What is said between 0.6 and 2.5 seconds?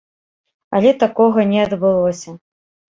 Але такога не адбылося.